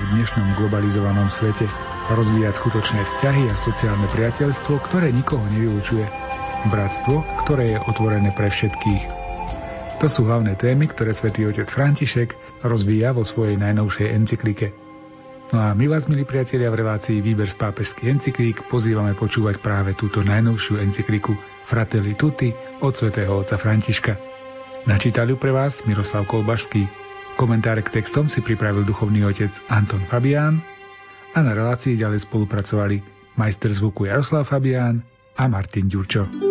v 0.00 0.16
dnešnom 0.16 0.56
globalizovanom 0.56 1.28
svete. 1.28 1.68
Rozvíjať 2.08 2.56
skutočné 2.56 3.04
vzťahy 3.04 3.52
a 3.52 3.54
sociálne 3.54 4.08
priateľstvo, 4.08 4.80
ktoré 4.88 5.12
nikoho 5.12 5.44
nevylučuje. 5.52 6.08
Bratstvo, 6.72 7.20
ktoré 7.44 7.76
je 7.76 7.78
otvorené 7.84 8.32
pre 8.32 8.48
všetkých. 8.48 9.02
To 10.00 10.08
sú 10.08 10.24
hlavné 10.24 10.56
témy, 10.56 10.88
ktoré 10.88 11.12
svätý 11.12 11.44
otec 11.44 11.68
František 11.68 12.32
rozvíja 12.64 13.12
vo 13.12 13.28
svojej 13.28 13.60
najnovšej 13.60 14.08
encyklike. 14.16 14.72
No 15.52 15.60
a 15.60 15.76
my 15.76 15.92
vás, 15.92 16.08
milí 16.08 16.24
priatelia, 16.24 16.72
v 16.72 16.80
relácii 16.80 17.20
Výber 17.20 17.50
z 17.50 17.60
pápežských 17.60 18.08
encyklík 18.08 18.56
pozývame 18.72 19.12
počúvať 19.12 19.60
práve 19.60 19.92
túto 19.92 20.24
najnovšiu 20.24 20.80
encykliku 20.80 21.36
Fratelli 21.68 22.16
Tutti 22.16 22.48
od 22.80 22.96
svätého 22.96 23.36
otca 23.36 23.60
Františka. 23.60 24.16
Načítali 24.88 25.36
pre 25.36 25.52
vás 25.52 25.84
Miroslav 25.84 26.24
Kolbašský. 26.24 27.09
Komentáre 27.38 27.86
k 27.86 28.02
textom 28.02 28.26
si 28.26 28.42
pripravil 28.42 28.82
duchovný 28.82 29.22
otec 29.26 29.54
Anton 29.70 30.02
Fabián 30.08 30.58
a 31.34 31.38
na 31.44 31.54
relácii 31.54 31.94
ďalej 31.94 32.26
spolupracovali 32.26 33.02
majster 33.38 33.70
zvuku 33.70 34.10
Jaroslav 34.10 34.48
Fabián 34.48 35.06
a 35.38 35.46
Martin 35.46 35.86
Ďurčo. 35.86 36.49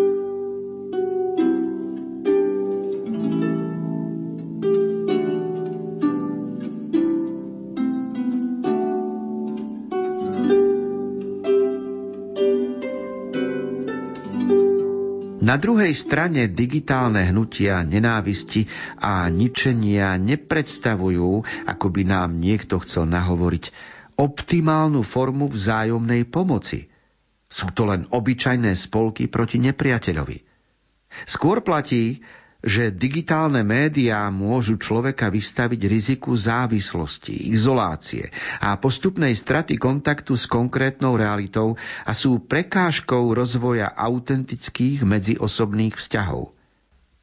Na 15.50 15.58
druhej 15.58 15.98
strane 15.98 16.46
digitálne 16.46 17.26
hnutia 17.26 17.82
nenávisti 17.82 18.70
a 19.02 19.26
ničenia 19.34 20.14
nepredstavujú, 20.22 21.42
ako 21.66 21.86
by 21.90 22.06
nám 22.06 22.38
niekto 22.38 22.78
chcel 22.86 23.10
nahovoriť, 23.10 23.74
optimálnu 24.22 25.02
formu 25.02 25.50
vzájomnej 25.50 26.30
pomoci. 26.30 26.86
Sú 27.50 27.74
to 27.74 27.90
len 27.90 28.06
obyčajné 28.14 28.78
spolky 28.78 29.26
proti 29.26 29.58
nepriateľovi. 29.58 30.38
Skôr 31.26 31.66
platí, 31.66 32.22
že 32.60 32.92
digitálne 32.92 33.64
médiá 33.64 34.28
môžu 34.28 34.76
človeka 34.76 35.32
vystaviť 35.32 35.80
riziku 35.88 36.36
závislosti, 36.36 37.56
izolácie 37.56 38.36
a 38.60 38.76
postupnej 38.76 39.32
straty 39.32 39.80
kontaktu 39.80 40.36
s 40.36 40.44
konkrétnou 40.44 41.16
realitou 41.16 41.80
a 42.04 42.12
sú 42.12 42.44
prekážkou 42.44 43.32
rozvoja 43.32 43.88
autentických 43.96 45.08
medziosobných 45.08 45.96
vzťahov. 45.96 46.52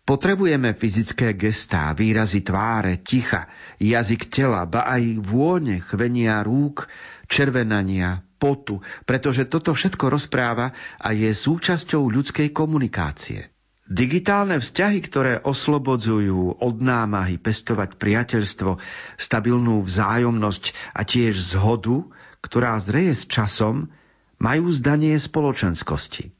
Potrebujeme 0.07 0.71
fyzické 0.71 1.35
gestá, 1.35 1.91
výrazy 1.91 2.41
tváre, 2.47 3.03
ticha, 3.03 3.51
jazyk 3.83 4.31
tela, 4.31 4.63
ba 4.63 4.87
aj 4.87 5.19
vône, 5.19 5.83
chvenia 5.83 6.47
rúk, 6.47 6.87
červenania, 7.27 8.23
potu, 8.39 8.79
pretože 9.03 9.51
toto 9.51 9.75
všetko 9.75 10.07
rozpráva 10.07 10.71
a 11.03 11.11
je 11.11 11.27
súčasťou 11.35 12.07
ľudskej 12.07 12.55
komunikácie. 12.55 13.56
Digitálne 13.87 14.59
vzťahy, 14.59 14.99
ktoré 14.99 15.39
oslobodzujú 15.39 16.59
od 16.59 16.77
námahy 16.83 17.39
pestovať 17.39 17.95
priateľstvo, 17.95 18.83
stabilnú 19.15 19.87
vzájomnosť 19.87 20.75
a 20.91 21.07
tiež 21.07 21.39
zhodu, 21.39 22.03
ktorá 22.43 22.83
zreje 22.83 23.15
s 23.15 23.31
časom, 23.31 23.95
majú 24.43 24.75
zdanie 24.75 25.15
spoločenskosti. 25.15 26.35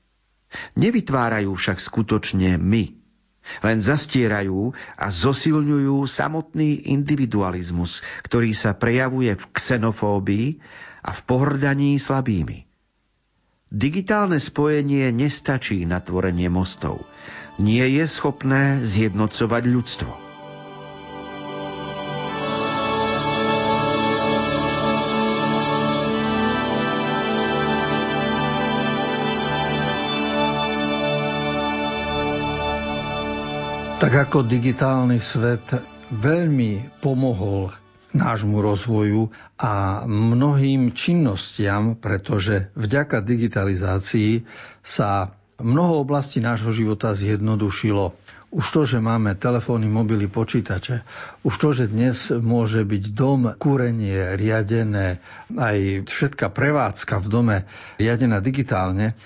Nevytvárajú 0.75 1.55
však 1.55 1.79
skutočne 1.79 2.59
my, 2.59 2.99
len 3.63 3.79
zastierajú 3.79 4.75
a 4.99 5.07
zosilňujú 5.07 6.03
samotný 6.03 6.91
individualizmus, 6.91 8.03
ktorý 8.27 8.51
sa 8.59 8.75
prejavuje 8.75 9.39
v 9.39 9.45
xenofóbii 9.55 10.59
a 11.07 11.15
v 11.15 11.21
pohrdaní 11.31 11.95
slabými. 12.03 12.67
Digitálne 13.77 14.41
spojenie 14.41 15.13
nestačí 15.13 15.85
na 15.85 16.01
tvorenie 16.01 16.49
mostov. 16.49 17.05
Nie 17.61 17.85
je 17.93 18.09
schopné 18.09 18.81
zjednocovať 18.81 19.63
ľudstvo. 19.69 20.13
Tak 34.01 34.13
ako 34.17 34.41
digitálny 34.41 35.21
svet 35.21 35.69
veľmi 36.17 36.97
pomohol 37.05 37.69
nášmu 38.17 38.59
rozvoju 38.65 39.29
a 39.61 40.05
mnohým 40.09 40.97
činnostiam, 40.97 41.95
pretože 41.97 42.73
vďaka 42.75 43.21
digitalizácii 43.21 44.43
sa 44.81 45.37
mnoho 45.61 46.05
oblastí 46.05 46.41
nášho 46.41 46.73
života 46.73 47.13
zjednodušilo. 47.13 48.17
Už 48.57 48.67
to, 48.73 48.83
že 48.87 49.03
máme 49.03 49.35
telefóny, 49.37 49.91
mobily, 49.91 50.31
počítače, 50.31 51.03
už 51.45 51.55
to, 51.61 51.69
že 51.75 51.93
dnes 51.93 52.31
môže 52.31 52.87
byť 52.87 53.05
dom, 53.13 53.53
kúrenie 53.59 54.39
riadené, 54.39 55.19
aj 55.53 56.07
všetká 56.07 56.55
prevádzka 56.55 57.21
v 57.21 57.27
dome 57.27 57.57
riadená 57.99 58.39
digitálne, 58.39 59.19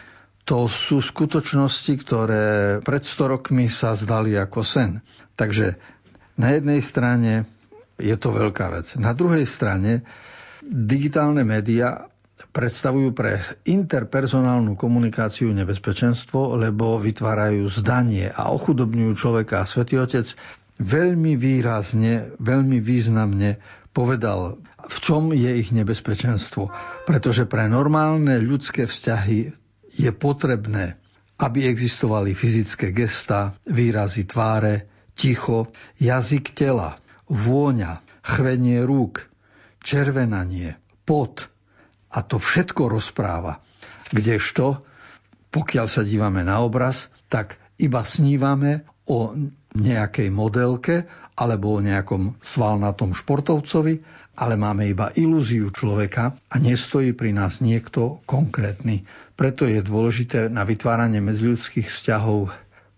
to 0.49 0.67
sú 0.67 0.99
skutočnosti, 0.99 1.93
ktoré 2.03 2.47
pred 2.83 3.03
100 3.07 3.35
rokmi 3.39 3.71
sa 3.71 3.95
zdali 3.95 4.35
ako 4.35 4.67
sen. 4.67 4.99
Takže 5.39 5.79
na 6.35 6.57
jednej 6.57 6.81
strane 6.83 7.47
je 8.01 8.17
to 8.17 8.33
veľká 8.33 8.73
vec. 8.73 8.97
Na 8.97 9.13
druhej 9.13 9.45
strane 9.45 10.03
digitálne 10.65 11.45
médiá 11.45 12.11
predstavujú 12.51 13.13
pre 13.13 13.37
interpersonálnu 13.69 14.73
komunikáciu 14.75 15.53
nebezpečenstvo, 15.53 16.57
lebo 16.57 16.97
vytvárajú 16.97 17.69
zdanie 17.69 18.33
a 18.33 18.49
ochudobňujú 18.49 19.13
človeka. 19.13 19.61
A 19.61 19.69
Svetý 19.69 20.01
Otec 20.01 20.33
veľmi 20.81 21.37
výrazne, 21.37 22.33
veľmi 22.41 22.81
významne 22.81 23.61
povedal, 23.93 24.57
v 24.81 24.97
čom 25.05 25.37
je 25.37 25.61
ich 25.61 25.71
nebezpečenstvo. 25.77 26.73
Pretože 27.05 27.45
pre 27.45 27.69
normálne 27.69 28.41
ľudské 28.41 28.89
vzťahy 28.89 29.53
je 30.01 30.11
potrebné, 30.17 30.97
aby 31.37 31.69
existovali 31.69 32.33
fyzické 32.33 32.97
gesta, 32.97 33.53
výrazy 33.69 34.25
tváre, 34.25 34.89
ticho, 35.13 35.69
jazyk 36.01 36.57
tela, 36.57 36.97
vôňa, 37.31 38.03
chvenie 38.27 38.83
rúk, 38.83 39.31
červenanie, 39.81 40.77
pot 41.07 41.47
a 42.11 42.27
to 42.27 42.37
všetko 42.37 42.91
rozpráva. 42.91 43.63
Kdežto, 44.11 44.83
pokiaľ 45.55 45.87
sa 45.87 46.03
dívame 46.03 46.43
na 46.43 46.61
obraz, 46.61 47.09
tak 47.31 47.57
iba 47.79 48.03
snívame 48.03 48.85
o 49.07 49.33
nejakej 49.71 50.29
modelke 50.35 51.07
alebo 51.39 51.79
o 51.79 51.81
nejakom 51.81 52.37
svalnatom 52.43 53.15
športovcovi, 53.15 54.03
ale 54.37 54.55
máme 54.59 54.91
iba 54.91 55.15
ilúziu 55.15 55.71
človeka 55.71 56.35
a 56.51 56.55
nestojí 56.59 57.15
pri 57.15 57.31
nás 57.33 57.63
niekto 57.63 58.21
konkrétny. 58.27 59.07
Preto 59.39 59.65
je 59.65 59.81
dôležité 59.81 60.51
na 60.51 60.67
vytváranie 60.67 61.23
medziludských 61.23 61.87
vzťahov 61.87 62.51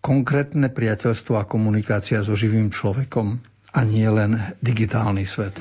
konkrétne 0.02 0.66
priateľstvo 0.72 1.38
a 1.38 1.46
komunikácia 1.46 2.24
so 2.24 2.34
živým 2.34 2.74
človekom 2.74 3.51
a 3.72 3.80
nie 3.84 4.08
len 4.10 4.36
digitálny 4.60 5.24
svet. 5.24 5.56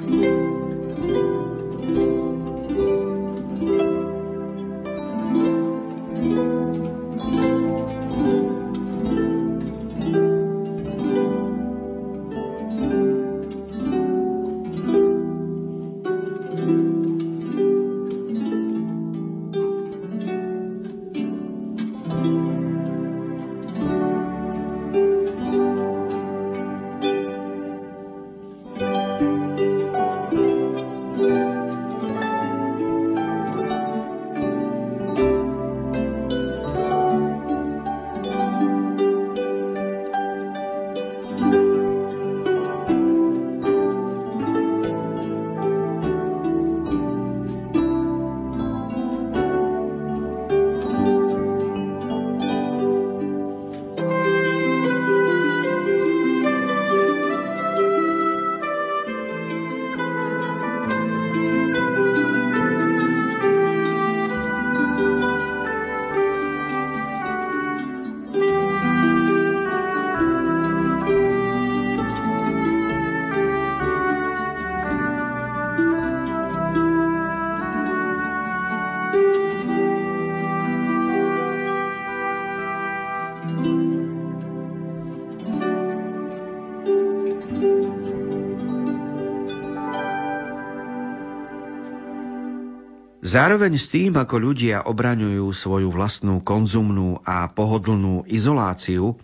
Zároveň 93.31 93.80
s 93.80 93.88
tým, 93.88 94.19
ako 94.19 94.36
ľudia 94.44 94.83
obraňujú 94.83 95.56
svoju 95.56 95.88
vlastnú 95.88 96.44
konzumnú 96.44 97.24
a 97.24 97.48
pohodlnú 97.48 98.28
izoláciu, 98.28 99.16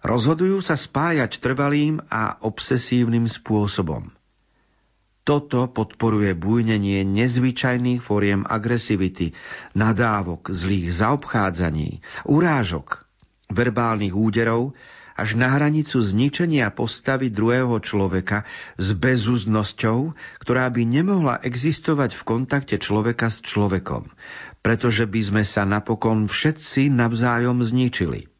rozhodujú 0.00 0.64
sa 0.64 0.80
spájať 0.80 1.36
trvalým 1.44 2.00
a 2.08 2.40
obsesívnym 2.40 3.28
spôsobom. 3.28 4.08
Toto 5.28 5.68
podporuje 5.68 6.32
bujnenie 6.32 7.04
nezvyčajných 7.04 8.00
fóriem 8.00 8.48
agresivity, 8.48 9.36
nadávok, 9.76 10.48
zlých 10.48 10.88
zaobchádzaní, 10.96 12.00
urážok, 12.24 13.04
verbálnych 13.52 14.16
úderov 14.16 14.72
až 15.16 15.34
na 15.34 15.48
hranicu 15.50 15.98
zničenia 15.98 16.68
postavy 16.70 17.32
druhého 17.32 17.80
človeka 17.80 18.44
s 18.76 18.92
bezúznosťou, 18.92 20.14
ktorá 20.44 20.68
by 20.70 20.82
nemohla 20.84 21.40
existovať 21.42 22.14
v 22.14 22.22
kontakte 22.22 22.76
človeka 22.78 23.32
s 23.32 23.42
človekom, 23.42 24.12
pretože 24.62 25.08
by 25.08 25.20
sme 25.24 25.42
sa 25.42 25.66
napokon 25.66 26.30
všetci 26.30 26.92
navzájom 26.94 27.64
zničili. 27.64 28.30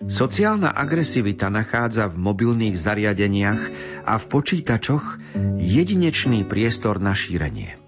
Sociálna 0.00 0.72
agresivita 0.72 1.52
nachádza 1.52 2.08
v 2.08 2.16
mobilných 2.20 2.76
zariadeniach 2.76 3.62
a 4.08 4.16
v 4.16 4.24
počítačoch 4.32 5.20
jedinečný 5.60 6.48
priestor 6.48 6.96
na 7.00 7.12
šírenie. 7.12 7.79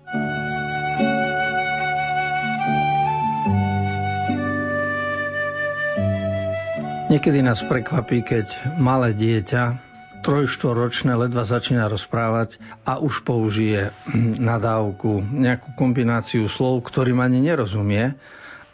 Niekedy 7.13 7.45
nás 7.45 7.61
prekvapí, 7.61 8.25
keď 8.25 8.81
malé 8.81 9.13
dieťa, 9.13 9.77
trojštoročné, 10.25 11.13
ledva 11.13 11.45
začína 11.45 11.85
rozprávať 11.93 12.57
a 12.89 13.05
už 13.05 13.21
použije 13.29 13.93
nadávku, 14.41 15.21
nejakú 15.21 15.77
kombináciu 15.77 16.49
slov, 16.49 16.89
ktorým 16.89 17.21
ani 17.21 17.45
nerozumie, 17.45 18.17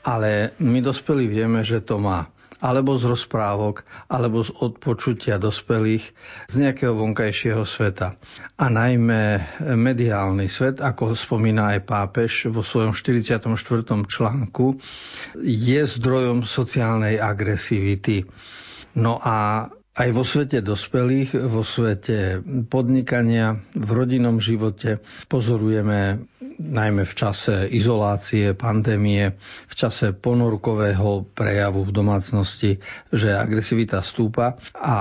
ale 0.07 0.55
my 0.63 0.79
dospelí 0.79 1.27
vieme, 1.27 1.67
že 1.67 1.83
to 1.83 1.99
má 1.99 2.31
alebo 2.59 2.99
z 2.99 3.07
rozprávok, 3.07 3.87
alebo 4.11 4.43
z 4.43 4.51
odpočutia 4.55 5.39
dospelých 5.39 6.05
z 6.51 6.55
nejakého 6.59 6.95
vonkajšieho 6.95 7.63
sveta. 7.63 8.19
A 8.59 8.67
najmä 8.67 9.43
mediálny 9.79 10.51
svet, 10.51 10.83
ako 10.83 11.15
spomína 11.15 11.79
aj 11.79 11.81
pápež 11.87 12.51
vo 12.51 12.67
svojom 12.67 12.95
44. 12.95 13.47
článku, 14.07 14.83
je 15.39 15.81
zdrojom 15.87 16.43
sociálnej 16.43 17.23
agresivity. 17.23 18.27
No 18.99 19.23
a 19.23 19.69
aj 19.99 20.09
vo 20.15 20.23
svete 20.23 20.63
dospelých, 20.63 21.35
vo 21.51 21.67
svete 21.67 22.39
podnikania, 22.71 23.59
v 23.75 23.91
rodinnom 23.91 24.39
živote 24.39 25.03
pozorujeme 25.27 26.23
najmä 26.59 27.07
v 27.07 27.15
čase 27.15 27.71
izolácie, 27.71 28.53
pandémie, 28.59 29.39
v 29.67 29.75
čase 29.79 30.11
ponorkového 30.11 31.31
prejavu 31.31 31.87
v 31.87 31.95
domácnosti, 31.95 32.83
že 33.15 33.31
agresivita 33.33 34.03
stúpa 34.03 34.59
a 34.75 34.99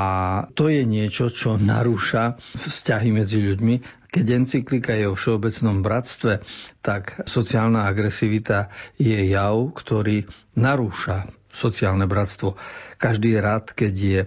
to 0.54 0.70
je 0.70 0.86
niečo, 0.86 1.34
čo 1.34 1.58
narúša 1.58 2.38
vzťahy 2.38 3.10
medzi 3.10 3.42
ľuďmi. 3.42 3.76
Keď 4.08 4.26
encyklika 4.38 4.96
je 4.96 5.10
o 5.10 5.18
všeobecnom 5.18 5.84
bratstve, 5.84 6.40
tak 6.80 7.28
sociálna 7.28 7.90
agresivita 7.90 8.72
je 8.96 9.18
jav, 9.28 9.58
ktorý 9.74 10.24
narúša 10.56 11.28
sociálne 11.52 12.06
bratstvo. 12.06 12.56
Každý 13.02 13.36
je 13.36 13.40
rád, 13.42 13.66
keď 13.74 13.94
je 13.98 14.22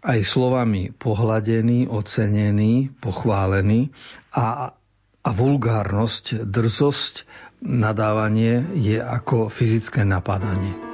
aj 0.00 0.18
slovami 0.24 0.96
pohladený, 0.96 1.92
ocenený, 1.92 2.88
pochválený 3.04 3.92
a 4.32 4.72
a 5.20 5.30
vulgárnosť, 5.36 6.48
drzosť, 6.48 7.14
nadávanie 7.60 8.64
je 8.72 8.96
ako 8.96 9.52
fyzické 9.52 10.08
napadanie. 10.08 10.89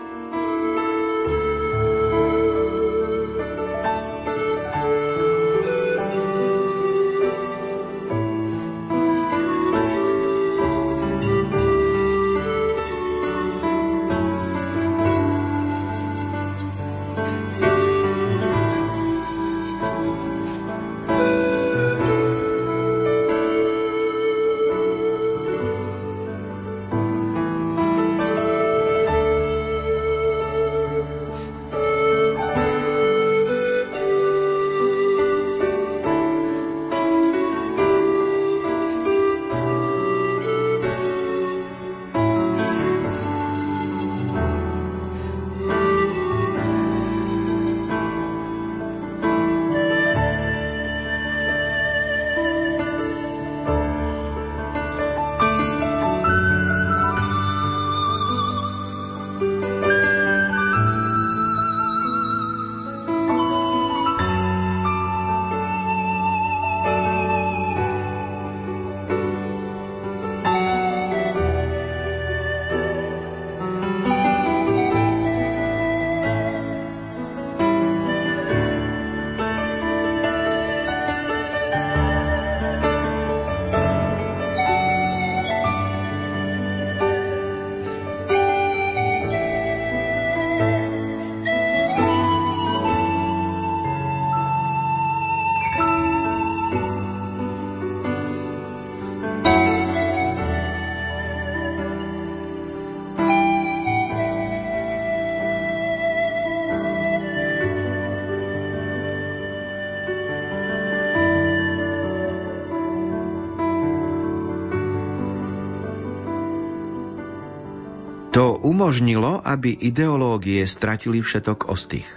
Umožnilo, 118.66 119.38
aby 119.46 119.70
ideológie 119.78 120.66
stratili 120.66 121.22
všetok 121.22 121.70
ostých. 121.70 122.10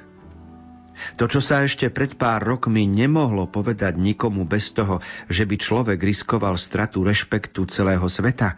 To, 1.22 1.30
čo 1.30 1.40
sa 1.40 1.64
ešte 1.64 1.88
pred 1.94 2.18
pár 2.18 2.44
rokmi 2.44 2.90
nemohlo 2.90 3.46
povedať 3.48 3.96
nikomu 3.96 4.44
bez 4.44 4.74
toho, 4.74 5.00
že 5.30 5.46
by 5.46 5.56
človek 5.56 6.00
riskoval 6.02 6.58
stratu 6.58 7.06
rešpektu 7.06 7.70
celého 7.70 8.04
sveta, 8.10 8.58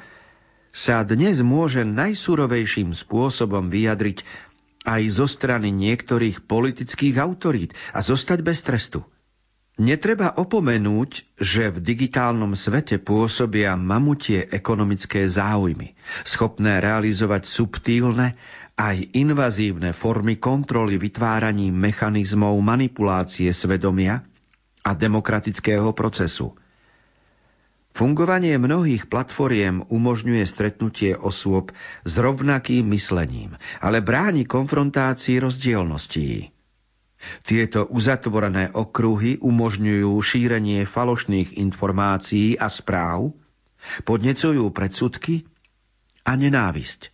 sa 0.72 1.04
dnes 1.04 1.44
môže 1.44 1.84
najsurovejším 1.84 2.96
spôsobom 2.96 3.68
vyjadriť 3.68 4.24
aj 4.88 5.02
zo 5.12 5.28
strany 5.28 5.70
niektorých 5.70 6.48
politických 6.48 7.20
autorít 7.22 7.76
a 7.92 8.00
zostať 8.02 8.40
bez 8.42 8.64
trestu. 8.66 9.06
Netreba 9.80 10.36
opomenúť, 10.36 11.40
že 11.40 11.72
v 11.72 11.80
digitálnom 11.80 12.60
svete 12.60 13.00
pôsobia 13.00 13.80
mamutie 13.80 14.44
ekonomické 14.52 15.24
záujmy, 15.32 15.96
schopné 16.28 16.84
realizovať 16.84 17.48
subtílne 17.48 18.36
aj 18.76 19.16
invazívne 19.16 19.96
formy 19.96 20.36
kontroly 20.36 21.00
vytváraním 21.00 21.72
mechanizmov 21.72 22.60
manipulácie 22.60 23.54
svedomia 23.56 24.28
a 24.84 24.92
demokratického 24.92 25.96
procesu. 25.96 26.58
Fungovanie 27.92 28.56
mnohých 28.56 29.12
platformiem 29.12 29.84
umožňuje 29.88 30.44
stretnutie 30.48 31.12
osôb 31.16 31.76
s 32.08 32.14
rovnakým 32.16 32.88
myslením, 32.92 33.60
ale 33.84 34.00
bráni 34.00 34.48
konfrontácii 34.48 35.44
rozdielností. 35.44 36.61
Tieto 37.46 37.86
uzatvorené 37.88 38.74
okruhy 38.74 39.38
umožňujú 39.42 40.12
šírenie 40.22 40.86
falošných 40.90 41.58
informácií 41.62 42.58
a 42.58 42.68
správ, 42.68 43.34
Podnecujú 44.06 44.70
predsudky 44.70 45.46
a 46.22 46.38
nenávisť. 46.38 47.10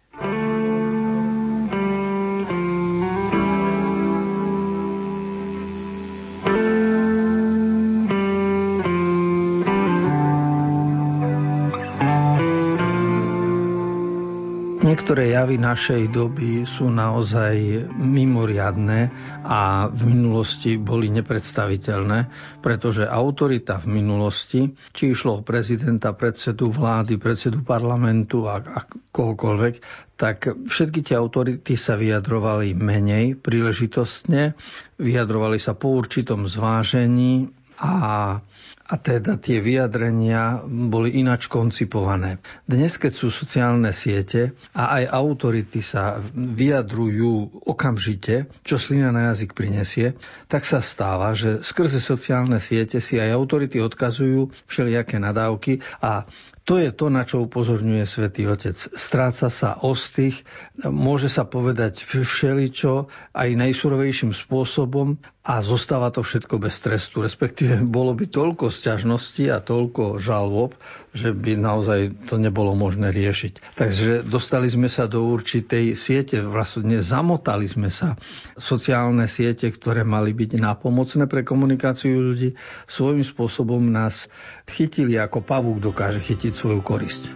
Niektoré 14.98 15.30
javy 15.38 15.62
našej 15.62 16.10
doby 16.10 16.66
sú 16.66 16.90
naozaj 16.90 17.86
mimoriadné 18.02 19.14
a 19.46 19.94
v 19.94 20.02
minulosti 20.10 20.74
boli 20.82 21.14
nepredstaviteľné, 21.14 22.34
pretože 22.66 23.06
autorita 23.06 23.78
v 23.78 24.02
minulosti, 24.02 24.74
či 24.98 25.14
išlo 25.14 25.38
o 25.38 25.46
prezidenta, 25.46 26.18
predsedu 26.18 26.74
vlády, 26.74 27.22
predsedu 27.22 27.62
parlamentu 27.62 28.50
a, 28.50 28.58
a 28.58 28.90
kohokoľvek, 28.90 29.74
tak 30.18 30.50
všetky 30.66 31.06
tie 31.06 31.22
autority 31.22 31.78
sa 31.78 31.94
vyjadrovali 31.94 32.74
menej 32.74 33.38
príležitostne, 33.38 34.58
vyjadrovali 34.98 35.62
sa 35.62 35.78
po 35.78 35.94
určitom 35.94 36.50
zvážení 36.50 37.54
a 37.78 38.42
a 38.88 38.96
teda 38.96 39.36
tie 39.36 39.60
vyjadrenia 39.60 40.64
boli 40.66 41.20
inač 41.20 41.52
koncipované. 41.52 42.40
Dnes, 42.64 42.96
keď 42.96 43.12
sú 43.12 43.28
sociálne 43.28 43.92
siete 43.92 44.56
a 44.72 45.00
aj 45.00 45.12
autority 45.12 45.84
sa 45.84 46.24
vyjadrujú 46.34 47.64
okamžite, 47.68 48.48
čo 48.64 48.80
slina 48.80 49.12
na 49.12 49.32
jazyk 49.32 49.52
prinesie, 49.52 50.16
tak 50.48 50.64
sa 50.64 50.80
stáva, 50.80 51.36
že 51.36 51.60
skrze 51.60 52.00
sociálne 52.00 52.64
siete 52.64 53.04
si 53.04 53.20
aj 53.20 53.36
autority 53.36 53.84
odkazujú 53.84 54.56
všelijaké 54.72 55.20
nadávky 55.20 55.84
a 56.00 56.24
to 56.68 56.76
je 56.84 56.92
to, 56.92 57.08
na 57.08 57.24
čo 57.24 57.48
upozorňuje 57.48 58.04
svätý 58.04 58.44
Otec. 58.44 58.76
Stráca 58.76 59.48
sa 59.48 59.80
ostých, 59.80 60.44
môže 60.84 61.32
sa 61.32 61.48
povedať 61.48 62.04
všeličo 62.04 63.08
aj 63.32 63.50
najsurovejším 63.56 64.36
spôsobom 64.36 65.16
a 65.48 65.64
zostáva 65.64 66.12
to 66.12 66.20
všetko 66.20 66.60
bez 66.60 66.84
trestu. 66.84 67.24
Respektíve 67.24 67.80
bolo 67.88 68.12
by 68.12 68.28
toľko 68.28 68.68
sťažností 68.68 69.48
a 69.48 69.64
toľko 69.64 70.20
žalob, 70.20 70.76
že 71.16 71.32
by 71.32 71.56
naozaj 71.56 72.28
to 72.28 72.36
nebolo 72.36 72.76
možné 72.76 73.16
riešiť. 73.16 73.80
Takže 73.80 74.28
dostali 74.28 74.68
sme 74.68 74.92
sa 74.92 75.08
do 75.08 75.24
určitej 75.24 75.96
siete, 75.96 76.44
vlastne 76.44 77.00
zamotali 77.00 77.64
sme 77.64 77.88
sa. 77.88 78.20
Sociálne 78.60 79.32
siete, 79.32 79.72
ktoré 79.72 80.04
mali 80.04 80.36
byť 80.36 80.60
napomocné 80.60 81.32
pre 81.32 81.48
komunikáciu 81.48 82.12
ľudí, 82.12 82.60
svojím 82.84 83.24
spôsobom 83.24 83.88
nás 83.88 84.28
chytili 84.68 85.16
ako 85.16 85.48
pavúk 85.48 85.80
dokáže 85.80 86.20
chytiť 86.20 86.57
svoju 86.58 86.82
korisť. 86.82 87.30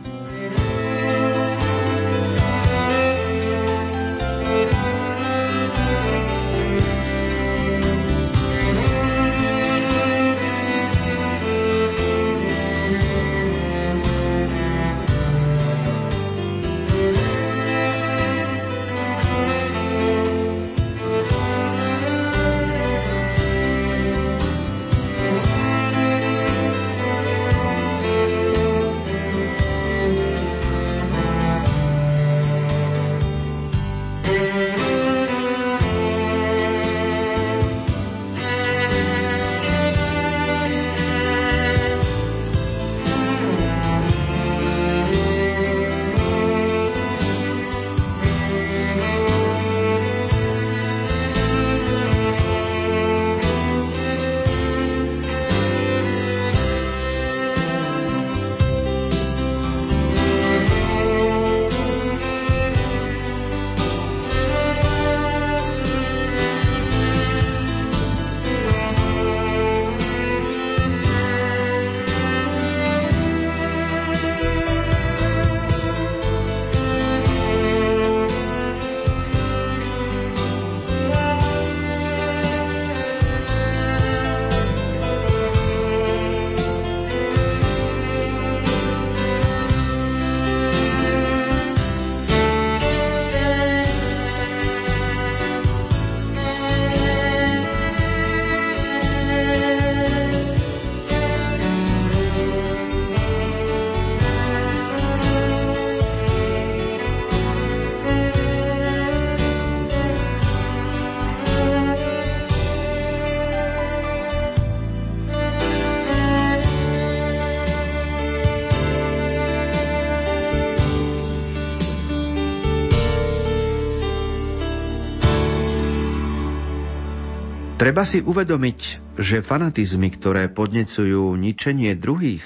Treba 127.92 128.08
si 128.08 128.24
uvedomiť, 128.24 128.80
že 129.20 129.44
fanatizmy, 129.44 130.16
ktoré 130.16 130.48
podnecujú 130.48 131.36
ničenie 131.36 131.92
druhých, 132.00 132.40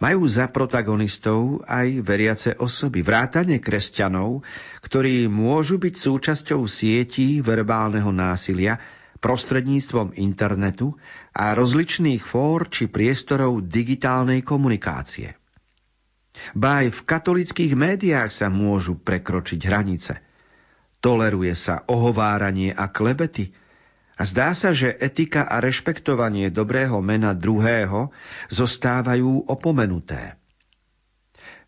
majú 0.00 0.24
za 0.24 0.48
protagonistov 0.48 1.60
aj 1.68 2.00
veriace 2.00 2.56
osoby, 2.56 3.04
vrátane 3.04 3.60
kresťanov, 3.60 4.40
ktorí 4.80 5.28
môžu 5.28 5.76
byť 5.76 5.94
súčasťou 6.00 6.64
sietí 6.64 7.44
verbálneho 7.44 8.08
násilia 8.08 8.80
prostredníctvom 9.20 10.16
internetu 10.16 10.96
a 11.36 11.52
rozličných 11.52 12.24
fór 12.24 12.64
či 12.72 12.88
priestorov 12.88 13.68
digitálnej 13.68 14.40
komunikácie. 14.40 15.36
Ba 16.56 16.80
aj 16.80 16.88
v 16.88 17.00
katolických 17.04 17.76
médiách 17.76 18.32
sa 18.32 18.48
môžu 18.48 18.96
prekročiť 18.96 19.60
hranice. 19.60 20.24
Toleruje 21.04 21.52
sa 21.52 21.84
ohováranie 21.84 22.72
a 22.72 22.88
klebety– 22.88 23.52
a 24.14 24.22
zdá 24.22 24.54
sa, 24.54 24.70
že 24.70 24.94
etika 24.94 25.42
a 25.42 25.58
rešpektovanie 25.58 26.54
dobrého 26.54 27.02
mena 27.02 27.34
druhého 27.34 28.14
zostávajú 28.46 29.50
opomenuté. 29.50 30.38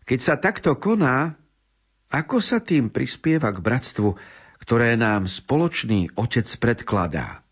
Keď 0.07 0.19
sa 0.23 0.39
takto 0.39 0.79
koná, 0.79 1.35
ako 2.07 2.39
sa 2.39 2.63
tým 2.63 2.87
prispieva 2.87 3.51
k 3.51 3.59
bratstvu, 3.59 4.15
ktoré 4.63 4.95
nám 4.95 5.27
spoločný 5.27 6.15
otec 6.15 6.47
predkladá? 6.63 7.43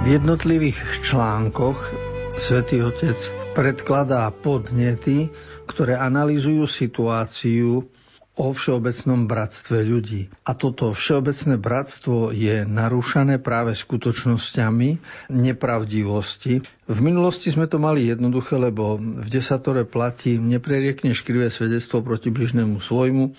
V 0.00 0.16
jednotlivých 0.16 1.04
článkoch 1.04 1.92
Svetý 2.40 2.80
Otec 2.80 3.47
predkladá 3.58 4.30
podnety, 4.30 5.34
ktoré 5.66 5.98
analýzujú 5.98 6.70
situáciu 6.70 7.90
o 8.38 8.54
všeobecnom 8.54 9.26
bratstve 9.26 9.82
ľudí. 9.82 10.30
A 10.46 10.54
toto 10.54 10.94
všeobecné 10.94 11.58
bratstvo 11.58 12.30
je 12.30 12.62
narúšané 12.62 13.42
práve 13.42 13.74
skutočnosťami 13.74 15.02
nepravdivosti. 15.34 16.62
V 16.86 16.98
minulosti 17.02 17.50
sme 17.50 17.66
to 17.66 17.82
mali 17.82 18.06
jednoduché, 18.06 18.62
lebo 18.62 18.94
v 18.94 19.26
desatore 19.26 19.82
platí 19.82 20.38
nepreriekneš 20.38 21.26
krivé 21.26 21.50
svedectvo 21.50 22.06
proti 22.06 22.30
bližnému 22.30 22.78
svojmu, 22.78 23.34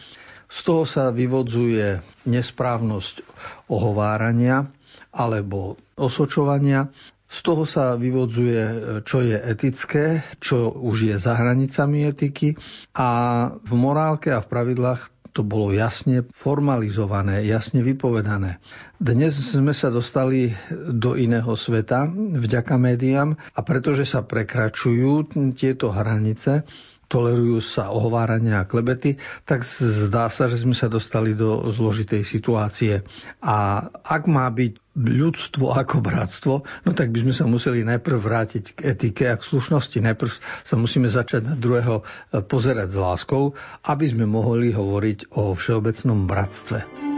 Z 0.49 0.65
toho 0.65 0.81
sa 0.81 1.13
vyvodzuje 1.13 2.01
nesprávnosť 2.25 3.21
ohovárania 3.69 4.65
alebo 5.13 5.77
osočovania. 5.93 6.89
Z 7.29 7.45
toho 7.45 7.61
sa 7.69 7.93
vyvodzuje, 7.93 8.61
čo 9.05 9.21
je 9.21 9.37
etické, 9.37 10.25
čo 10.41 10.73
už 10.73 11.13
je 11.13 11.15
za 11.21 11.37
hranicami 11.37 12.09
etiky 12.09 12.57
a 12.97 13.09
v 13.53 13.73
morálke 13.77 14.33
a 14.33 14.41
v 14.41 14.49
pravidlách 14.49 15.19
to 15.29 15.45
bolo 15.45 15.69
jasne 15.69 16.25
formalizované, 16.33 17.45
jasne 17.45 17.85
vypovedané. 17.85 18.57
Dnes 18.97 19.37
sme 19.37 19.77
sa 19.77 19.93
dostali 19.93 20.51
do 20.73 21.13
iného 21.13 21.53
sveta 21.53 22.09
vďaka 22.17 22.75
médiám 22.81 23.37
a 23.37 23.59
pretože 23.61 24.09
sa 24.09 24.25
prekračujú 24.25 25.29
tieto 25.53 25.93
hranice, 25.93 26.65
tolerujú 27.09 27.57
sa 27.59 27.89
ohovárania 27.89 28.61
a 28.61 28.69
klebety, 28.69 29.17
tak 29.43 29.65
zdá 29.65 30.29
sa, 30.29 30.45
že 30.45 30.61
sme 30.61 30.77
sa 30.77 30.85
dostali 30.87 31.33
do 31.33 31.65
zložitej 31.67 32.21
situácie. 32.21 33.01
A 33.41 33.89
ak 33.89 34.29
má 34.29 34.45
byť 34.47 34.77
ľudstvo 34.93 35.73
ako 35.73 36.05
bratstvo, 36.05 36.53
no 36.85 36.91
tak 36.91 37.09
by 37.09 37.25
sme 37.25 37.33
sa 37.33 37.49
museli 37.49 37.81
najprv 37.81 38.17
vrátiť 38.19 38.63
k 38.77 38.79
etike 38.93 39.25
a 39.31 39.39
k 39.39 39.47
slušnosti. 39.47 39.97
Najprv 40.05 40.31
sa 40.61 40.75
musíme 40.77 41.09
začať 41.09 41.41
na 41.49 41.55
druhého 41.55 42.03
e, 42.03 42.43
pozerať 42.43 42.93
s 42.93 42.97
láskou, 42.99 43.57
aby 43.87 44.05
sme 44.05 44.27
mohli 44.27 44.69
hovoriť 44.69 45.33
o 45.33 45.55
všeobecnom 45.55 46.27
bratstve. 46.27 47.08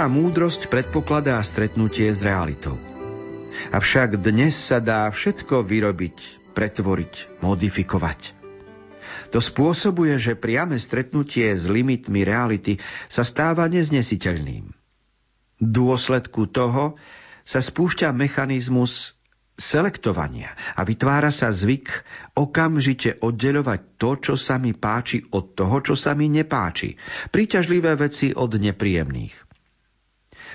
Pravá 0.00 0.16
múdrosť 0.16 0.72
predpokladá 0.72 1.36
stretnutie 1.44 2.08
s 2.08 2.24
realitou. 2.24 2.80
Avšak 3.68 4.16
dnes 4.16 4.56
sa 4.56 4.80
dá 4.80 5.04
všetko 5.12 5.60
vyrobiť, 5.60 6.48
pretvoriť, 6.56 7.44
modifikovať. 7.44 8.32
To 9.36 9.44
spôsobuje, 9.44 10.16
že 10.16 10.40
priame 10.40 10.80
stretnutie 10.80 11.52
s 11.52 11.68
limitmi 11.68 12.24
reality 12.24 12.80
sa 13.12 13.28
stáva 13.28 13.68
neznesiteľným. 13.68 14.72
V 15.60 15.66
dôsledku 15.68 16.48
toho 16.48 16.96
sa 17.44 17.60
spúšťa 17.60 18.08
mechanizmus 18.16 19.20
selektovania 19.60 20.56
a 20.80 20.88
vytvára 20.88 21.28
sa 21.28 21.52
zvyk 21.52 22.08
okamžite 22.40 23.20
oddeľovať 23.20 24.00
to, 24.00 24.10
čo 24.16 24.34
sa 24.40 24.56
mi 24.56 24.72
páči 24.72 25.28
od 25.28 25.52
toho, 25.52 25.84
čo 25.84 25.92
sa 25.92 26.16
mi 26.16 26.32
nepáči. 26.32 26.96
Príťažlivé 27.28 28.00
veci 28.00 28.32
od 28.32 28.56
nepríjemných. 28.56 29.49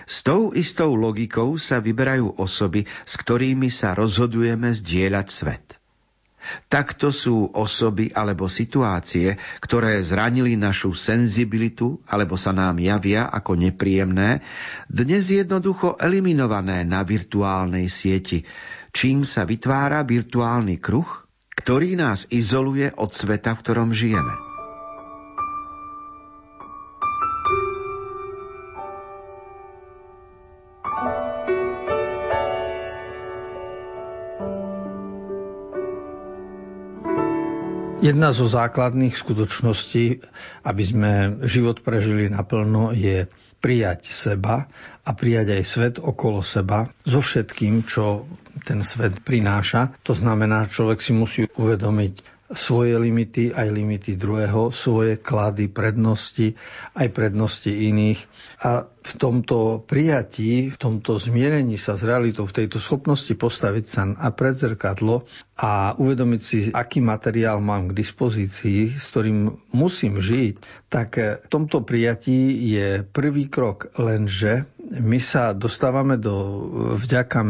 S 0.05 0.21
tou 0.21 0.53
istou 0.53 0.93
logikou 0.93 1.57
sa 1.57 1.81
vyberajú 1.81 2.37
osoby, 2.37 2.85
s 2.85 3.13
ktorými 3.17 3.73
sa 3.73 3.97
rozhodujeme 3.97 4.69
zdieľať 4.69 5.27
svet. 5.29 5.65
Takto 6.69 7.09
sú 7.09 7.49
osoby 7.57 8.13
alebo 8.13 8.45
situácie, 8.45 9.41
ktoré 9.65 9.97
zranili 10.05 10.53
našu 10.53 10.93
senzibilitu 10.93 11.97
alebo 12.05 12.37
sa 12.37 12.53
nám 12.53 12.77
javia 12.77 13.25
ako 13.33 13.57
nepríjemné, 13.57 14.45
dnes 14.85 15.33
jednoducho 15.33 15.97
eliminované 15.97 16.85
na 16.85 17.01
virtuálnej 17.01 17.89
sieti, 17.89 18.45
čím 18.93 19.25
sa 19.25 19.41
vytvára 19.41 20.05
virtuálny 20.05 20.77
kruh, 20.77 21.25
ktorý 21.57 21.97
nás 21.97 22.29
izoluje 22.29 22.93
od 22.93 23.09
sveta, 23.09 23.57
v 23.57 23.61
ktorom 23.65 23.89
žijeme. 23.89 24.44
Jedna 38.05 38.29
zo 38.29 38.45
základných 38.45 39.17
skutočností, 39.17 40.21
aby 40.61 40.83
sme 40.85 41.41
život 41.49 41.81
prežili 41.81 42.29
naplno, 42.29 42.93
je 42.93 43.25
prijať 43.57 44.13
seba 44.13 44.69
a 45.01 45.09
prijať 45.17 45.57
aj 45.57 45.63
svet 45.65 45.95
okolo 45.97 46.45
seba 46.45 46.85
so 47.01 47.17
všetkým, 47.17 47.81
čo 47.81 48.29
ten 48.61 48.85
svet 48.85 49.25
prináša. 49.25 49.97
To 50.05 50.13
znamená, 50.13 50.69
človek 50.69 51.01
si 51.01 51.17
musí 51.17 51.49
uvedomiť 51.57 52.34
svoje 52.53 52.93
limity, 52.93 53.49
aj 53.49 53.73
limity 53.73 54.13
druhého, 54.21 54.69
svoje 54.69 55.17
klady, 55.17 55.65
prednosti, 55.65 56.53
aj 56.93 57.07
prednosti 57.09 57.73
iných. 57.73 58.21
A 58.61 58.85
v 58.85 59.13
tomto 59.17 59.81
prijatí, 59.81 60.69
v 60.69 60.77
tomto 60.77 61.17
zmierení 61.17 61.77
sa 61.81 61.97
s 61.97 62.05
realitou, 62.05 62.45
v 62.45 62.61
tejto 62.61 62.77
schopnosti 62.77 63.33
postaviť 63.33 63.85
sa 63.85 64.01
a 64.13 64.29
pred 64.29 64.53
zrkadlo 64.53 65.25
a 65.57 65.97
uvedomiť 65.97 66.41
si, 66.41 66.57
aký 66.69 67.01
materiál 67.01 67.65
mám 67.65 67.89
k 67.89 67.97
dispozícii, 67.97 68.93
s 68.93 69.09
ktorým 69.09 69.49
musím 69.73 70.21
žiť, 70.21 70.85
tak 70.93 71.17
v 71.17 71.47
tomto 71.49 71.81
prijatí 71.81 72.53
je 72.69 73.01
prvý 73.01 73.49
krok 73.49 73.89
lenže 73.97 74.69
my 74.85 75.17
sa 75.17 75.57
dostávame 75.57 76.21
do 76.21 76.33
vďaka 76.93 77.41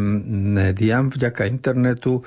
médiám, 0.55 1.11
vďaka 1.11 1.51
internetu, 1.51 2.23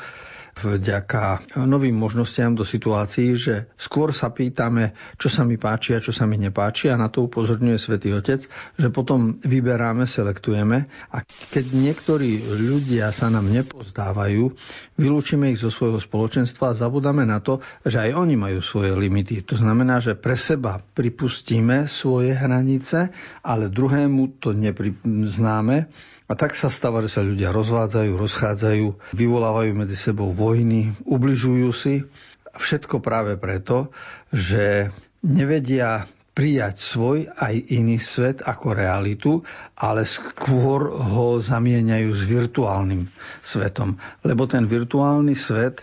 vďaka 0.59 1.55
novým 1.63 1.95
možnostiam 1.95 2.55
do 2.55 2.67
situácií, 2.67 3.39
že 3.39 3.71
skôr 3.79 4.11
sa 4.11 4.35
pýtame, 4.35 4.97
čo 5.15 5.31
sa 5.31 5.47
mi 5.47 5.55
páči 5.55 5.95
a 5.95 6.03
čo 6.03 6.11
sa 6.11 6.27
mi 6.27 6.41
nepáči 6.41 6.91
a 6.91 6.99
na 6.99 7.07
to 7.07 7.31
upozorňuje 7.31 7.79
Svetý 7.79 8.11
Otec, 8.15 8.45
že 8.75 8.89
potom 8.91 9.39
vyberáme, 9.39 10.09
selektujeme 10.09 10.91
a 11.15 11.23
keď 11.25 11.65
niektorí 11.73 12.43
ľudia 12.45 13.15
sa 13.15 13.31
nám 13.31 13.47
nepozdávajú, 13.49 14.51
vylúčime 14.99 15.55
ich 15.55 15.63
zo 15.63 15.71
svojho 15.71 16.03
spoločenstva 16.03 16.75
a 16.75 16.79
zabudáme 16.79 17.23
na 17.23 17.39
to, 17.39 17.63
že 17.87 18.11
aj 18.11 18.11
oni 18.19 18.35
majú 18.35 18.59
svoje 18.59 18.93
limity. 18.99 19.47
To 19.47 19.55
znamená, 19.55 20.03
že 20.03 20.19
pre 20.19 20.35
seba 20.35 20.83
pripustíme 20.83 21.87
svoje 21.87 22.35
hranice, 22.35 23.15
ale 23.47 23.71
druhému 23.71 24.43
to 24.43 24.53
nepriznáme 24.53 25.91
a 26.29 26.33
tak 26.37 26.53
sa 26.53 26.69
stáva, 26.69 27.01
že 27.01 27.09
sa 27.09 27.25
ľudia 27.25 27.57
rozvádzajú, 27.57 28.13
rozchádzajú, 28.13 29.17
vyvolávajú 29.17 29.73
medzi 29.73 29.97
sebou 29.97 30.29
vojny, 30.29 30.93
ubližujú 31.09 31.69
si. 31.73 32.05
Všetko 32.53 33.01
práve 33.01 33.41
preto, 33.41 33.89
že 34.29 34.93
nevedia 35.25 36.05
prijať 36.37 36.77
svoj 36.79 37.19
aj 37.35 37.55
iný 37.75 37.99
svet 37.99 38.47
ako 38.47 38.77
realitu, 38.77 39.43
ale 39.75 40.05
skôr 40.05 40.93
ho 40.93 41.41
zamieňajú 41.41 42.11
s 42.13 42.23
virtuálnym 42.31 43.11
svetom. 43.43 43.99
Lebo 44.23 44.47
ten 44.47 44.69
virtuálny 44.69 45.35
svet 45.35 45.83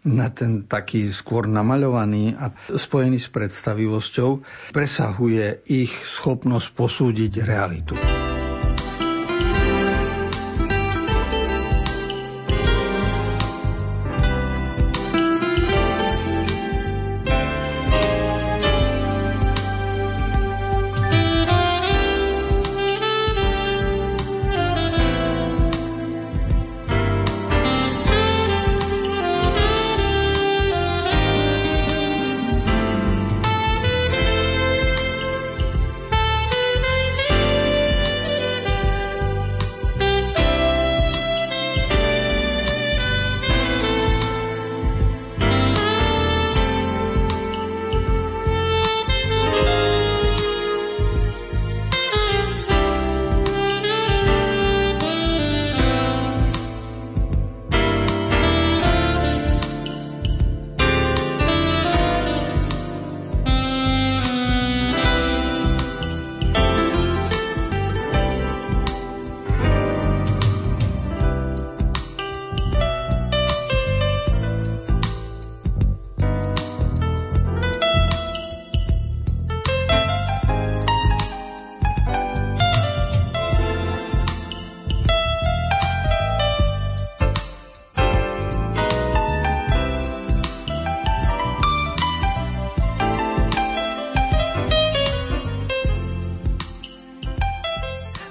na 0.00 0.32
ten 0.32 0.64
taký 0.64 1.12
skôr 1.12 1.44
namaľovaný 1.44 2.32
a 2.32 2.48
spojený 2.72 3.20
s 3.20 3.28
predstavivosťou, 3.28 4.40
presahuje 4.72 5.60
ich 5.68 5.92
schopnosť 5.92 6.68
posúdiť 6.72 7.44
realitu. 7.44 8.00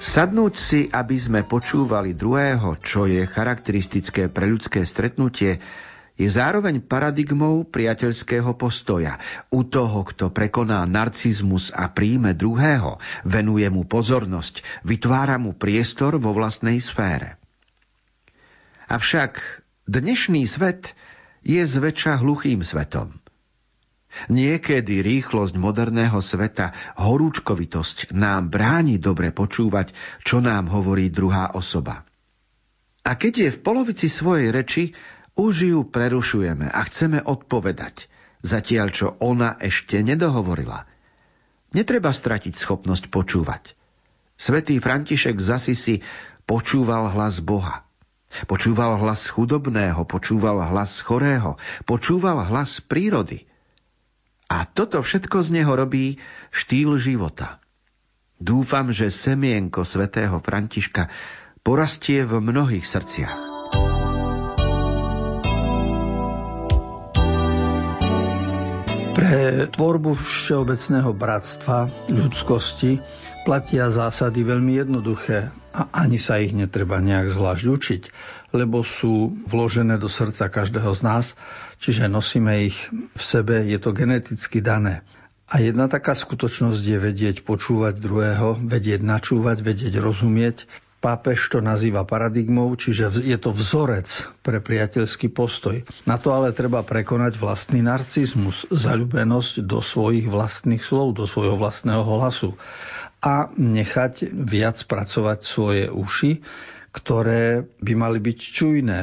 Sadnúť 0.10 0.56
si, 0.58 0.80
aby 0.90 1.22
sme 1.22 1.46
počúvali 1.46 2.18
druhého, 2.18 2.82
čo 2.82 3.06
je 3.06 3.30
charakteristické 3.30 4.26
pre 4.26 4.50
ľudské 4.50 4.82
stretnutie, 4.82 5.62
je 6.18 6.26
zároveň 6.26 6.82
paradigmou 6.82 7.62
priateľského 7.70 8.58
postoja. 8.58 9.22
U 9.54 9.62
toho, 9.62 10.02
kto 10.02 10.34
prekoná 10.34 10.82
narcizmus 10.90 11.70
a 11.78 11.94
príjme 11.94 12.34
druhého, 12.34 12.98
venuje 13.22 13.70
mu 13.70 13.86
pozornosť, 13.86 14.66
vytvára 14.82 15.38
mu 15.38 15.54
priestor 15.54 16.18
vo 16.18 16.34
vlastnej 16.34 16.82
sfére. 16.82 17.38
Avšak 18.90 19.38
dnešný 19.86 20.42
svet 20.50 20.98
je 21.46 21.62
zväčša 21.62 22.18
hluchým 22.26 22.66
svetom. 22.66 23.14
Niekedy 24.30 25.06
rýchlosť 25.06 25.56
moderného 25.56 26.18
sveta, 26.18 26.74
horúčkovitosť 26.98 28.14
nám 28.18 28.50
bráni 28.50 28.98
dobre 28.98 29.30
počúvať, 29.30 29.94
čo 30.26 30.42
nám 30.42 30.70
hovorí 30.70 31.14
druhá 31.14 31.54
osoba. 31.54 32.06
A 33.06 33.16
keď 33.16 33.34
je 33.48 33.50
v 33.54 33.60
polovici 33.64 34.08
svojej 34.12 34.50
reči, 34.54 34.84
už 35.40 35.54
ju 35.72 35.80
prerušujeme 35.88 36.68
a 36.68 36.82
chceme 36.86 37.24
odpovedať, 37.24 38.12
zatiaľ 38.44 38.88
čo 38.92 39.08
ona 39.24 39.56
ešte 39.58 40.04
nedohovorila. 40.04 40.84
Netreba 41.74 42.10
stratiť 42.10 42.54
schopnosť 42.54 43.14
počúvať. 43.14 43.78
Svetý 44.40 44.82
František 44.82 45.38
z 45.38 45.50
Asisi 45.54 45.96
počúval 46.50 47.14
hlas 47.14 47.44
Boha. 47.44 47.86
Počúval 48.46 49.02
hlas 49.02 49.26
chudobného, 49.26 50.06
počúval 50.06 50.62
hlas 50.70 51.02
chorého, 51.02 51.58
počúval 51.90 52.46
hlas 52.46 52.78
prírody. 52.78 53.49
A 54.50 54.66
toto 54.66 55.06
všetko 55.06 55.46
z 55.46 55.62
neho 55.62 55.78
robí 55.78 56.18
štýl 56.50 56.98
života. 56.98 57.62
Dúfam, 58.42 58.90
že 58.90 59.14
semienko 59.14 59.86
svätého 59.86 60.42
Františka 60.42 61.06
porastie 61.62 62.26
v 62.26 62.42
mnohých 62.42 62.82
srdciach. 62.82 63.38
Pre 69.14 69.70
tvorbu 69.76 70.16
všeobecného 70.18 71.12
bratstva 71.14 71.86
ľudskosti 72.10 72.98
platia 73.48 73.88
zásady 73.88 74.44
veľmi 74.44 74.80
jednoduché 74.80 75.52
a 75.72 75.88
ani 75.94 76.20
sa 76.20 76.42
ich 76.42 76.52
netreba 76.52 77.00
nejak 77.00 77.30
zvlášť 77.30 77.66
učiť, 77.66 78.04
lebo 78.52 78.82
sú 78.82 79.32
vložené 79.46 80.02
do 80.02 80.10
srdca 80.10 80.50
každého 80.50 80.92
z 80.92 81.02
nás, 81.06 81.26
čiže 81.78 82.10
nosíme 82.10 82.68
ich 82.68 82.78
v 82.92 83.22
sebe, 83.22 83.64
je 83.64 83.78
to 83.78 83.96
geneticky 83.96 84.60
dané. 84.60 85.06
A 85.50 85.66
jedna 85.66 85.90
taká 85.90 86.14
skutočnosť 86.14 86.82
je 86.82 86.98
vedieť 87.02 87.38
počúvať 87.42 87.98
druhého, 87.98 88.58
vedieť 88.62 89.02
načúvať, 89.02 89.66
vedieť 89.66 89.98
rozumieť. 89.98 90.70
Pápež 91.00 91.48
to 91.48 91.64
nazýva 91.64 92.04
paradigmou, 92.04 92.76
čiže 92.76 93.24
je 93.24 93.38
to 93.40 93.56
vzorec 93.56 94.06
pre 94.44 94.60
priateľský 94.60 95.32
postoj. 95.32 95.82
Na 96.04 96.20
to 96.20 96.36
ale 96.36 96.52
treba 96.52 96.84
prekonať 96.84 97.40
vlastný 97.40 97.82
narcizmus, 97.82 98.68
zalúbenosť 98.68 99.64
do 99.64 99.80
svojich 99.80 100.28
vlastných 100.28 100.84
slov, 100.84 101.18
do 101.18 101.26
svojho 101.26 101.56
vlastného 101.56 102.04
hlasu 102.04 102.60
a 103.20 103.52
nechať 103.52 104.32
viac 104.32 104.80
pracovať 104.88 105.40
svoje 105.44 105.86
uši, 105.92 106.40
ktoré 106.96 107.68
by 107.84 107.94
mali 107.96 108.20
byť 108.24 108.40
čujné. 108.40 109.00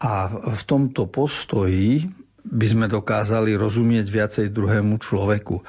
A 0.00 0.12
v 0.28 0.62
tomto 0.64 1.08
postoji 1.08 2.04
by 2.46 2.66
sme 2.66 2.86
dokázali 2.86 3.56
rozumieť 3.56 4.06
viacej 4.08 4.46
druhému 4.52 5.00
človeku. 5.00 5.64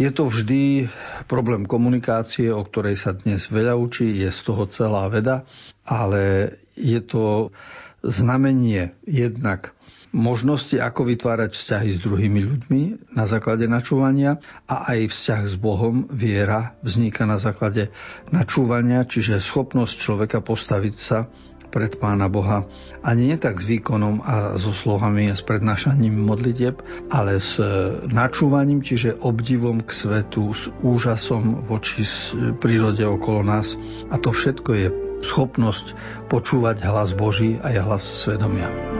Je 0.00 0.08
to 0.08 0.32
vždy 0.32 0.88
problém 1.28 1.68
komunikácie, 1.68 2.48
o 2.48 2.64
ktorej 2.64 2.96
sa 2.96 3.12
dnes 3.12 3.52
veľa 3.52 3.76
učí, 3.76 4.08
je 4.24 4.32
z 4.32 4.40
toho 4.48 4.64
celá 4.64 5.04
veda, 5.12 5.44
ale 5.84 6.56
je 6.72 7.04
to 7.04 7.52
znamenie 8.00 8.96
jednak 9.04 9.76
možnosti, 10.10 10.74
ako 10.74 11.06
vytvárať 11.06 11.54
vzťahy 11.54 11.88
s 11.94 12.02
druhými 12.02 12.40
ľuďmi 12.42 12.82
na 13.14 13.24
základe 13.30 13.70
načúvania 13.70 14.42
a 14.66 14.90
aj 14.90 15.10
vzťah 15.10 15.42
s 15.46 15.54
Bohom, 15.54 16.10
viera, 16.10 16.74
vzniká 16.82 17.26
na 17.26 17.38
základe 17.38 17.94
načúvania, 18.34 19.06
čiže 19.06 19.38
schopnosť 19.38 19.94
človeka 19.94 20.38
postaviť 20.42 20.94
sa 20.98 21.30
pred 21.70 22.02
Pána 22.02 22.26
Boha 22.26 22.66
ani 23.00 23.30
nie 23.30 23.38
tak 23.38 23.62
s 23.62 23.64
výkonom 23.64 24.26
a 24.26 24.34
so 24.58 24.74
slovami 24.74 25.30
a 25.30 25.38
s 25.38 25.46
prednášaním 25.46 26.18
modlitieb, 26.18 26.82
ale 27.08 27.38
s 27.38 27.62
načúvaním, 28.10 28.82
čiže 28.82 29.16
obdivom 29.22 29.80
k 29.86 29.90
svetu, 29.94 30.50
s 30.50 30.68
úžasom 30.82 31.62
voči 31.62 32.02
prírode 32.58 33.06
okolo 33.06 33.46
nás. 33.46 33.78
A 34.10 34.18
to 34.18 34.34
všetko 34.34 34.70
je 34.74 34.86
schopnosť 35.22 35.94
počúvať 36.26 36.82
hlas 36.84 37.14
Boží 37.14 37.56
a 37.62 37.70
hlas 37.70 38.02
svedomia. 38.02 38.99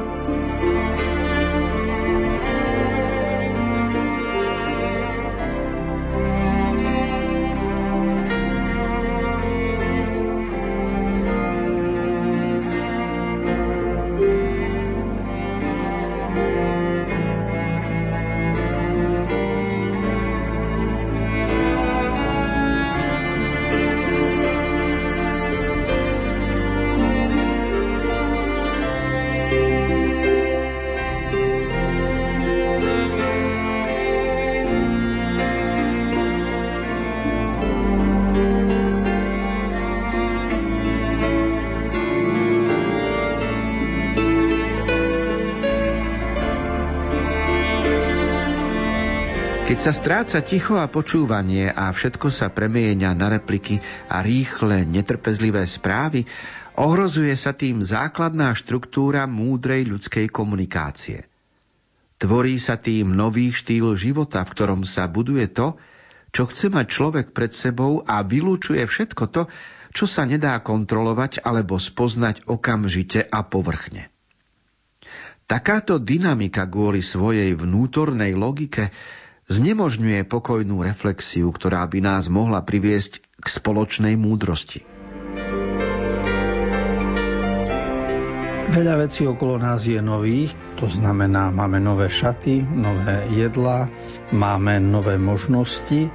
Sa 49.81 49.97
stráca 49.97 50.45
ticho 50.45 50.77
a 50.77 50.93
počúvanie 50.93 51.73
a 51.73 51.89
všetko 51.89 52.29
sa 52.29 52.53
premieňa 52.53 53.17
na 53.17 53.33
repliky 53.33 53.81
a 54.13 54.21
rýchle, 54.21 54.85
netrpezlivé 54.85 55.65
správy, 55.65 56.29
ohrozuje 56.77 57.33
sa 57.33 57.57
tým 57.57 57.81
základná 57.81 58.53
štruktúra 58.53 59.25
múdrej 59.25 59.89
ľudskej 59.89 60.29
komunikácie. 60.29 61.25
Tvorí 62.21 62.61
sa 62.61 62.77
tým 62.77 63.17
nový 63.17 63.57
štýl 63.57 63.97
života, 63.97 64.45
v 64.45 64.53
ktorom 64.53 64.85
sa 64.85 65.09
buduje 65.09 65.49
to, 65.49 65.81
čo 66.29 66.45
chce 66.45 66.69
mať 66.69 66.85
človek 66.85 67.27
pred 67.33 67.57
sebou 67.57 68.05
a 68.05 68.21
vylúčuje 68.21 68.85
všetko 68.85 69.25
to, 69.33 69.49
čo 69.97 70.05
sa 70.05 70.29
nedá 70.29 70.61
kontrolovať 70.61 71.41
alebo 71.41 71.81
spoznať 71.81 72.45
okamžite 72.53 73.25
a 73.25 73.49
povrchne. 73.49 74.13
Takáto 75.49 75.97
dynamika 75.97 76.69
kvôli 76.69 77.01
svojej 77.01 77.57
vnútornej 77.57 78.37
logike 78.37 78.93
znemožňuje 79.51 80.23
pokojnú 80.31 80.87
reflexiu, 80.87 81.51
ktorá 81.51 81.83
by 81.91 81.99
nás 81.99 82.31
mohla 82.31 82.63
priviesť 82.63 83.19
k 83.43 83.47
spoločnej 83.51 84.15
múdrosti. 84.15 84.87
Veľa 88.71 89.03
vecí 89.03 89.27
okolo 89.27 89.59
nás 89.59 89.83
je 89.83 89.99
nových, 89.99 90.55
to 90.79 90.87
znamená, 90.87 91.51
máme 91.51 91.83
nové 91.83 92.07
šaty, 92.07 92.63
nové 92.63 93.27
jedlá, 93.35 93.91
máme 94.31 94.79
nové 94.79 95.19
možnosti, 95.19 96.07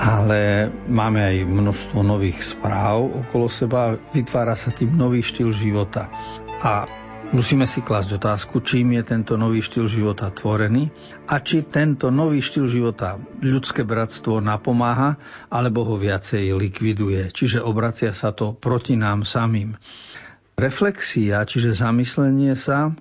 ale 0.00 0.72
máme 0.88 1.20
aj 1.20 1.36
množstvo 1.44 2.00
nových 2.00 2.40
správ 2.40 3.28
okolo 3.28 3.52
seba, 3.52 4.00
vytvára 4.16 4.56
sa 4.56 4.72
tým 4.72 4.96
nový 4.96 5.20
štýl 5.20 5.52
života. 5.52 6.08
A 6.64 6.88
Musíme 7.34 7.66
si 7.66 7.82
klásť 7.82 8.22
otázku, 8.22 8.62
čím 8.62 8.94
je 8.94 9.02
tento 9.02 9.34
nový 9.34 9.58
štýl 9.58 9.90
života 9.90 10.30
tvorený 10.30 10.94
a 11.26 11.42
či 11.42 11.66
tento 11.66 12.14
nový 12.14 12.38
štýl 12.38 12.70
života 12.70 13.18
ľudské 13.42 13.82
bratstvo 13.82 14.38
napomáha 14.38 15.18
alebo 15.50 15.82
ho 15.82 15.98
viacej 15.98 16.54
likviduje, 16.54 17.34
čiže 17.34 17.66
obracia 17.66 18.14
sa 18.14 18.30
to 18.30 18.54
proti 18.54 18.94
nám 18.94 19.26
samým. 19.26 19.74
Reflexia, 20.54 21.42
čiže 21.42 21.74
zamyslenie 21.74 22.54
sa, 22.54 22.94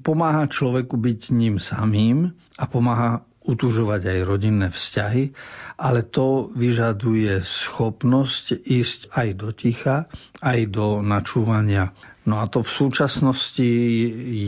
pomáha 0.00 0.48
človeku 0.48 0.96
byť 0.96 1.20
ním 1.36 1.60
samým 1.60 2.32
a 2.56 2.64
pomáha 2.64 3.20
utužovať 3.48 4.12
aj 4.12 4.18
rodinné 4.28 4.68
vzťahy, 4.68 5.32
ale 5.80 6.04
to 6.04 6.52
vyžaduje 6.52 7.40
schopnosť 7.40 8.64
ísť 8.64 9.00
aj 9.12 9.28
do 9.36 9.48
ticha, 9.52 9.96
aj 10.44 10.58
do 10.68 11.00
načúvania 11.00 11.92
No 12.28 12.44
a 12.44 12.44
to 12.44 12.60
v 12.60 12.68
súčasnosti 12.68 13.72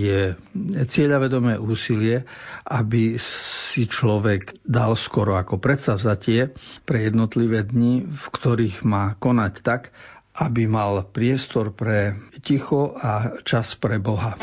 je 0.05 0.37
cieľavedomé 0.85 1.57
úsilie, 1.57 2.29
aby 2.69 3.17
si 3.17 3.89
človek 3.89 4.53
dal 4.69 4.93
skoro 5.01 5.41
ako 5.41 5.57
predsavzatie 5.57 6.53
pre 6.85 7.09
jednotlivé 7.09 7.65
dni, 7.65 8.05
v 8.05 8.25
ktorých 8.37 8.85
má 8.85 9.17
konať 9.17 9.55
tak, 9.65 9.97
aby 10.37 10.69
mal 10.69 11.09
priestor 11.09 11.73
pre 11.73 12.21
ticho 12.45 12.93
a 13.01 13.41
čas 13.49 13.73
pre 13.81 13.97
Boha. 13.97 14.37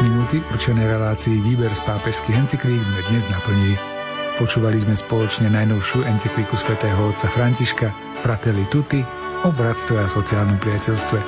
Minúty 0.00 0.40
určené 0.48 0.88
relácii 0.88 1.36
Výber 1.44 1.76
z 1.76 1.84
pápežských 1.84 2.40
encyklík 2.40 2.80
sme 2.80 3.04
dnes 3.12 3.28
naplnili. 3.28 3.99
Počúvali 4.40 4.80
sme 4.80 4.96
spoločne 4.96 5.52
najnovšiu 5.52 6.00
encykliku 6.08 6.56
svätého 6.56 6.96
otca 6.96 7.28
Františka 7.28 7.92
Fratelli 8.24 8.64
Tutti 8.72 9.04
o 9.44 9.52
bratstve 9.52 10.00
a 10.00 10.08
sociálnom 10.08 10.56
priateľstve. 10.56 11.20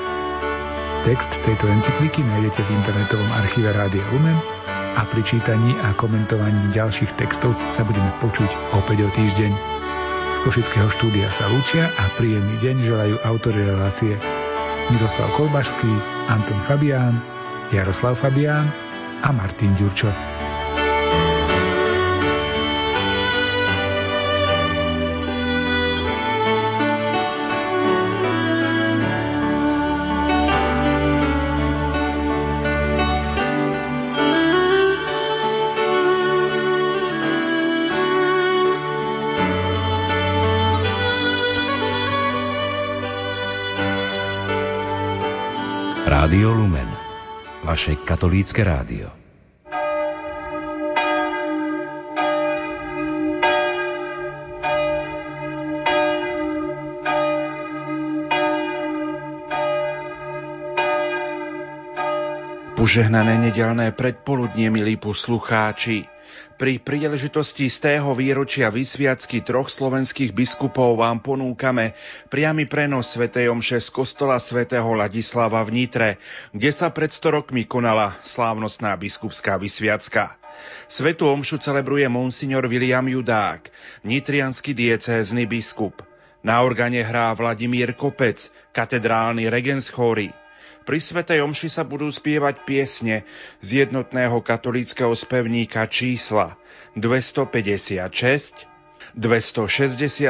Text 1.05 1.45
tejto 1.45 1.69
encykliky 1.69 2.25
nájdete 2.25 2.65
v 2.65 2.73
internetovom 2.73 3.29
archíve 3.37 3.69
Rádia 3.69 4.01
Lumen 4.17 4.41
a 4.97 5.05
pri 5.05 5.21
čítaní 5.29 5.77
a 5.85 5.93
komentovaní 5.93 6.73
ďalších 6.73 7.13
textov 7.21 7.53
sa 7.69 7.85
budeme 7.85 8.09
počuť 8.25 8.49
opäť 8.81 9.05
o 9.05 9.09
týždeň. 9.13 9.53
Z 10.33 10.37
Košického 10.49 10.89
štúdia 10.89 11.29
sa 11.29 11.53
lúčia 11.53 11.93
a 11.93 12.09
príjemný 12.17 12.57
deň 12.65 12.77
želajú 12.81 13.21
autory 13.29 13.61
relácie 13.61 14.17
Miroslav 14.89 15.29
Kolbašský, 15.37 15.93
Anton 16.33 16.65
Fabián, 16.65 17.21
Jaroslav 17.77 18.17
Fabián 18.17 18.73
a 19.21 19.29
Martin 19.37 19.77
Ďurčo. 19.77 20.32
Vaše 47.73 47.97
katolícke 48.05 48.61
rádio. 48.61 49.09
Požehnané 62.77 63.41
nedelné 63.41 63.89
predpoludnie, 63.97 64.69
milí 64.69 65.01
poslucháči. 65.01 66.12
Pri 66.61 66.79
príležitosti 66.79 67.67
z 67.67 67.79
tého 67.83 68.13
výročia 68.15 68.71
vysviacky 68.71 69.43
troch 69.43 69.67
slovenských 69.67 70.31
biskupov 70.31 71.01
vám 71.01 71.19
ponúkame 71.19 71.97
priamy 72.31 72.71
prenos 72.71 73.13
svätej 73.15 73.51
Omše 73.51 73.83
z 73.83 73.89
kostola 73.91 74.39
svätého 74.39 74.87
Ladislava 74.95 75.65
v 75.67 75.83
Nitre, 75.83 76.11
kde 76.55 76.71
sa 76.71 76.93
pred 76.95 77.11
100 77.11 77.37
rokmi 77.43 77.67
konala 77.67 78.15
slávnostná 78.23 78.95
biskupská 78.95 79.59
vysviacka. 79.59 80.39
Svetu 80.87 81.27
Omšu 81.27 81.59
celebruje 81.59 82.07
monsignor 82.07 82.69
William 82.69 83.05
Judák, 83.09 83.73
nitrianský 84.05 84.77
diecézny 84.77 85.49
biskup. 85.49 86.05
Na 86.43 86.63
organe 86.63 87.03
hrá 87.03 87.31
Vladimír 87.39 87.95
Kopec, 87.95 88.51
katedrálny 88.75 89.47
regens 89.47 89.89
chory. 89.89 90.42
Pri 90.83 90.99
Svetej 90.99 91.47
Omši 91.47 91.71
sa 91.71 91.87
budú 91.87 92.11
spievať 92.11 92.67
piesne 92.67 93.23
z 93.63 93.87
jednotného 93.87 94.43
katolíckého 94.43 95.15
spevníka 95.15 95.87
čísla 95.87 96.59
256, 96.99 98.03
267, 99.15 100.27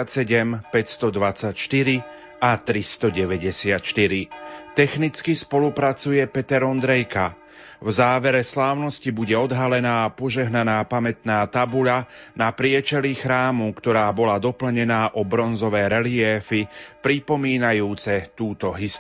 524 0.69 2.05
a 2.43 2.51
394. 2.59 4.75
Technicky 4.77 5.33
spolupracuje 5.33 6.21
Peter 6.29 6.61
Ondrejka. 6.67 7.39
V 7.83 7.91
závere 7.91 8.47
slávnosti 8.47 9.11
bude 9.11 9.35
odhalená 9.35 10.07
a 10.07 10.13
požehnaná 10.15 10.87
pamätná 10.87 11.43
tabuľa 11.51 12.07
na 12.39 12.55
priečelí 12.55 13.19
chrámu, 13.19 13.75
ktorá 13.75 14.07
bola 14.15 14.39
doplnená 14.39 15.19
o 15.19 15.27
bronzové 15.27 15.91
reliéfy 15.91 16.71
pripomínajúce 17.03 18.31
túto 18.39 18.71
historiu. 18.71 18.95